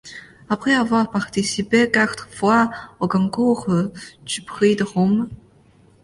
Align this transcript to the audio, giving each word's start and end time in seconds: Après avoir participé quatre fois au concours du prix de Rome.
Après 0.49 0.73
avoir 0.73 1.11
participé 1.11 1.91
quatre 1.91 2.27
fois 2.33 2.71
au 2.99 3.07
concours 3.07 3.67
du 4.25 4.41
prix 4.41 4.75
de 4.75 4.83
Rome. 4.83 5.29